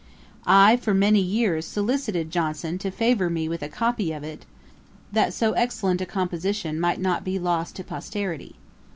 [0.47, 4.45] I for many years solicited Johnson to favour me with a copy of it,
[5.11, 8.55] that so excellent a composition might not be lost to posterity.